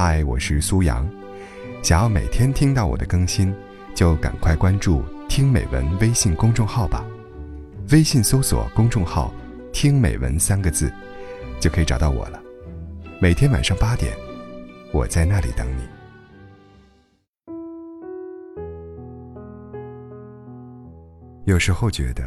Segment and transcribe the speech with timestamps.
[0.00, 1.04] 嗨，我是苏阳。
[1.82, 3.52] 想要每天听到我的更新，
[3.96, 7.04] 就赶快关注“听美文”微信公众号吧。
[7.90, 9.34] 微信搜索公众号
[9.74, 10.88] “听美文”三个字，
[11.58, 12.40] 就可以找到我了。
[13.20, 14.16] 每天晚上八点，
[14.92, 15.82] 我在那里等你。
[21.44, 22.22] 有时候觉得，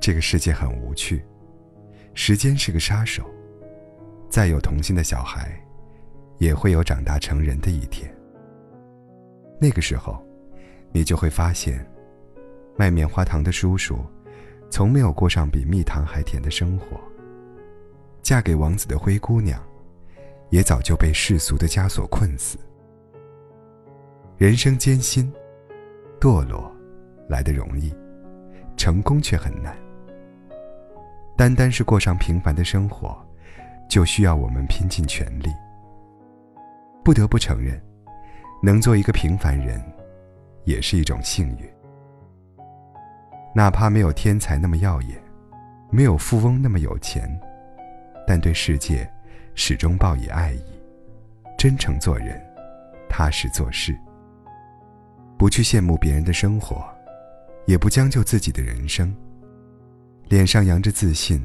[0.00, 1.22] 这个世界很无趣，
[2.14, 3.30] 时间是个杀手。
[4.30, 5.62] 再有童心的小孩，
[6.38, 8.12] 也会有长大成人的一天。
[9.60, 10.24] 那个时候，
[10.90, 11.86] 你就会发现，
[12.76, 13.98] 卖棉花糖的叔叔，
[14.70, 17.00] 从没有过上比蜜糖还甜的生活。
[18.22, 19.60] 嫁给王子的灰姑娘，
[20.50, 22.58] 也早就被世俗的枷锁困死。
[24.36, 25.32] 人生艰辛，
[26.20, 26.70] 堕落
[27.28, 27.94] 来得容易，
[28.76, 29.76] 成功却很难。
[31.36, 33.16] 单单是过上平凡的生活。
[33.88, 35.50] 就需要我们拼尽全力。
[37.04, 37.80] 不得不承认，
[38.62, 39.82] 能做一个平凡人，
[40.64, 41.68] 也是一种幸运。
[43.54, 45.20] 哪怕没有天才那么耀眼，
[45.90, 47.28] 没有富翁那么有钱，
[48.26, 49.10] 但对世界
[49.54, 50.64] 始终抱以爱意，
[51.58, 52.40] 真诚做人，
[53.08, 53.98] 踏实做事。
[55.36, 56.84] 不去羡慕别人的生活，
[57.66, 59.12] 也不将就自己的人生。
[60.28, 61.44] 脸上扬着自信，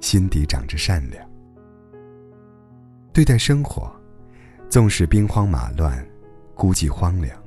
[0.00, 1.28] 心底长着善良。
[3.12, 3.92] 对待生活，
[4.74, 6.04] 纵使兵荒马乱、
[6.52, 7.40] 孤寂荒凉，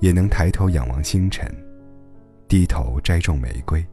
[0.00, 1.48] 也能抬头仰望星辰，
[2.48, 3.86] 低头摘种玫瑰。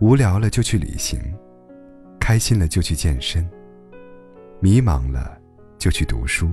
[0.00, 1.18] 无聊了就去旅行，
[2.20, 3.48] 开心了就去健身，
[4.60, 5.40] 迷茫了
[5.78, 6.52] 就去读书。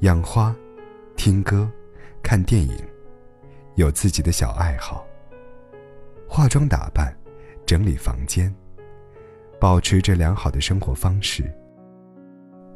[0.00, 0.52] 养花、
[1.14, 1.70] 听歌、
[2.20, 2.76] 看电影，
[3.76, 5.06] 有自己的小爱好。
[6.28, 7.16] 化妆打扮，
[7.64, 8.52] 整理房间。
[9.60, 11.48] 保持着良好的生活方式。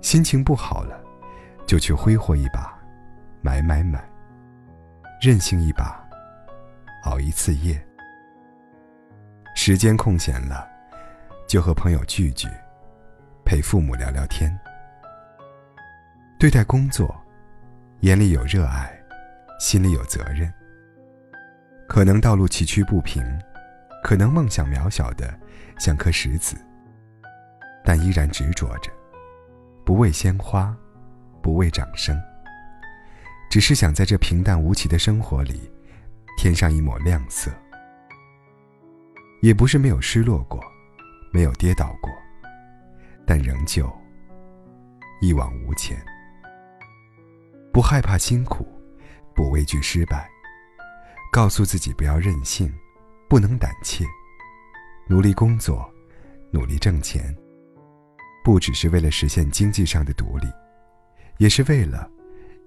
[0.01, 0.99] 心情不好了，
[1.67, 2.77] 就去挥霍一把，
[3.43, 4.03] 买买买。
[5.21, 6.03] 任性一把，
[7.05, 7.79] 熬一次夜。
[9.55, 10.67] 时间空闲了，
[11.47, 12.49] 就和朋友聚聚，
[13.45, 14.59] 陪父母聊聊天。
[16.39, 17.15] 对待工作，
[18.01, 18.91] 眼里有热爱，
[19.59, 20.51] 心里有责任。
[21.87, 23.23] 可能道路崎岖不平，
[24.03, 25.39] 可能梦想渺小的
[25.79, 26.57] 像颗石子。
[27.85, 28.91] 但依然执着着，
[29.91, 30.73] 不为鲜花，
[31.43, 32.17] 不为掌声，
[33.51, 35.69] 只是想在这平淡无奇的生活里，
[36.39, 37.51] 添上一抹亮色。
[39.43, 40.63] 也不是没有失落过，
[41.33, 42.09] 没有跌倒过，
[43.27, 43.93] 但仍旧
[45.21, 46.01] 一往无前。
[47.73, 48.65] 不害怕辛苦，
[49.35, 50.31] 不畏惧失败，
[51.33, 52.73] 告诉自己不要任性，
[53.29, 54.05] 不能胆怯，
[55.09, 55.93] 努力工作，
[56.53, 57.37] 努力挣钱。
[58.43, 60.47] 不只是为了实现经济上的独立，
[61.39, 62.11] 也是为了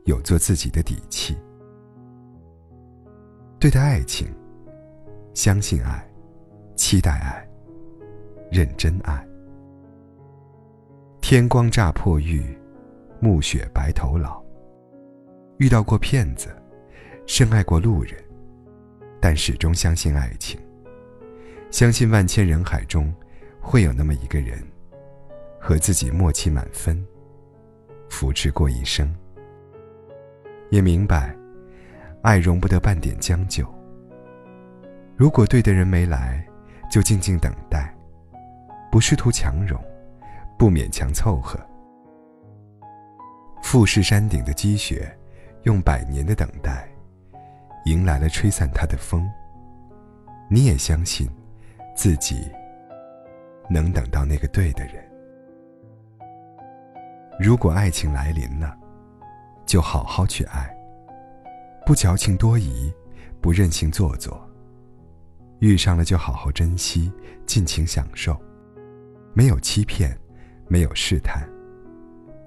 [0.06, 1.36] 有做自己的底气。
[3.60, 4.28] 对待爱情，
[5.34, 6.06] 相信爱，
[6.76, 7.48] 期待爱，
[8.52, 9.26] 认真爱。
[11.22, 12.56] 天光乍破玉，
[13.20, 14.44] 暮雪白头老。
[15.58, 16.50] 遇到过骗子，
[17.26, 18.14] 深爱过路人，
[19.22, 20.60] 但始终相信爱情，
[21.72, 23.14] 相信万千人海中
[23.62, 24.62] 会有那么一个人。
[25.64, 27.02] 和自己默契满分，
[28.10, 29.10] 扶持过一生。
[30.70, 31.34] 也明白，
[32.22, 33.66] 爱容不得半点将就。
[35.16, 36.46] 如果对的人没来，
[36.92, 37.96] 就静静等待，
[38.92, 39.82] 不试图强融，
[40.60, 41.58] 不勉强凑合。
[43.62, 45.18] 富士山顶的积雪，
[45.62, 46.90] 用百年的等待，
[47.86, 49.26] 迎来了吹散它的风。
[50.50, 51.26] 你也相信，
[51.96, 52.52] 自己
[53.70, 55.13] 能等到那个对的人。
[57.40, 58.78] 如果爱情来临了，
[59.66, 60.74] 就好好去爱，
[61.86, 62.94] 不矫情多疑，
[63.42, 64.40] 不任性做作。
[65.60, 67.12] 遇上了就好好珍惜，
[67.46, 68.40] 尽情享受，
[69.34, 70.18] 没有欺骗，
[70.68, 71.48] 没有试探，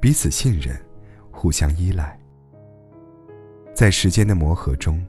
[0.00, 0.78] 彼此信任，
[1.32, 2.18] 互相依赖。
[3.74, 5.04] 在时间的磨合中，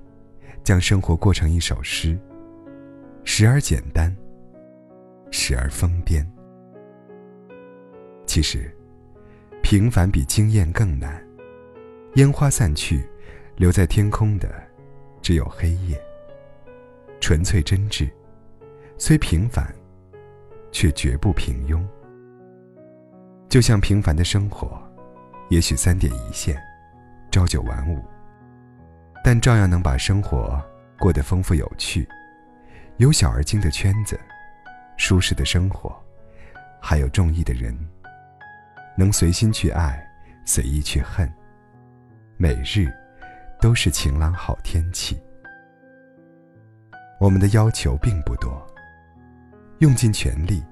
[0.64, 2.18] 将生活过成一首诗，
[3.24, 4.14] 时而简单，
[5.32, 6.26] 时而疯癫。
[8.26, 8.74] 其实。
[9.70, 11.22] 平凡比惊艳更难。
[12.16, 13.06] 烟花散去，
[13.58, 14.50] 留在天空的
[15.22, 16.02] 只有黑夜。
[17.20, 18.10] 纯粹真挚，
[18.98, 19.68] 虽平凡，
[20.72, 21.86] 却绝不平庸。
[23.50, 24.82] 就像平凡的生活，
[25.50, 26.58] 也许三点一线，
[27.30, 28.02] 朝九晚五，
[29.22, 30.64] 但照样能把生活
[30.98, 32.08] 过得丰富有趣。
[33.00, 34.18] 有小而精的圈子，
[34.96, 35.94] 舒适的生活，
[36.82, 37.78] 还有中意的人。
[38.98, 40.04] 能随心去爱，
[40.44, 41.32] 随意去恨。
[42.36, 42.92] 每日
[43.62, 45.18] 都是晴朗好天气。
[47.20, 48.66] 我们的要求并不多，
[49.80, 50.64] 用尽全力，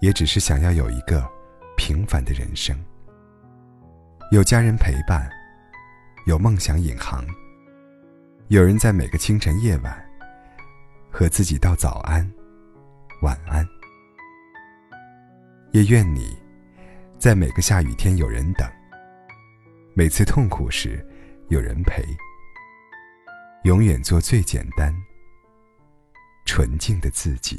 [0.00, 1.28] 也只是想要有一个
[1.76, 2.76] 平凡的人生，
[4.30, 5.28] 有家人陪伴，
[6.26, 7.24] 有梦想引航，
[8.48, 10.04] 有人在每个清晨夜晚
[11.10, 12.28] 和自己道早安、
[13.22, 13.66] 晚安。
[15.72, 16.36] 也愿你，
[17.24, 18.70] 在每个下雨天有人等，
[19.94, 21.02] 每次痛苦时
[21.48, 22.04] 有人陪，
[23.62, 24.94] 永远做最简单。
[26.44, 27.58] 纯净的自己。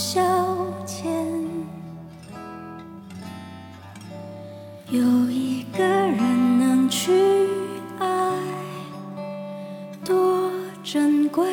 [0.00, 0.22] 消
[0.86, 1.08] 遣，
[4.90, 7.10] 有一个人能去
[7.98, 8.06] 爱，
[10.04, 10.52] 多
[10.84, 11.44] 珍贵。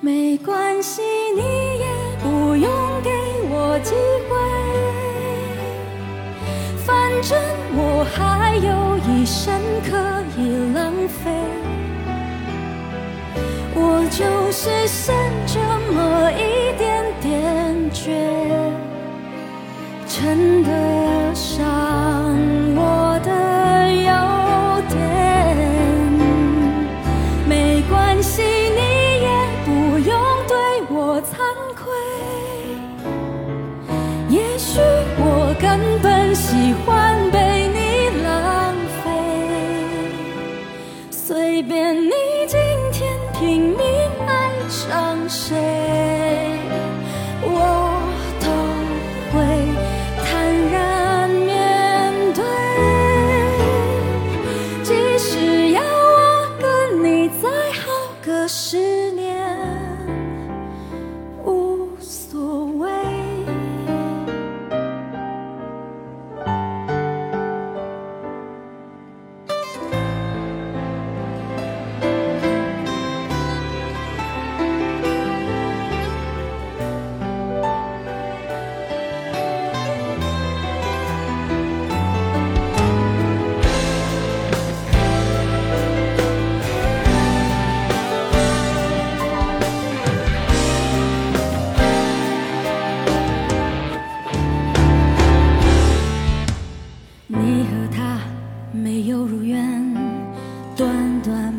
[0.00, 1.02] 没关系，
[1.36, 1.42] 你
[1.78, 1.86] 也
[2.22, 2.72] 不用
[3.02, 3.10] 给
[3.50, 3.94] 我机
[4.30, 4.34] 会，
[6.86, 7.38] 反正
[7.74, 10.10] 我还有一生可。
[10.38, 11.30] 以浪费，
[14.14, 15.14] 就是剩
[15.46, 15.58] 这
[15.94, 18.12] 么一点点倔，
[20.06, 21.01] 称得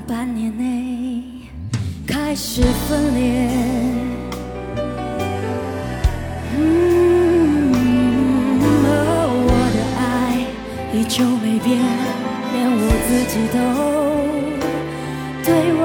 [0.08, 1.24] 半年内
[2.06, 3.50] 开始分裂，
[9.46, 10.02] 我的爱
[10.94, 11.80] 依旧没变，
[12.54, 13.58] 连我自己都
[15.44, 15.48] 对
[15.80, 15.83] 我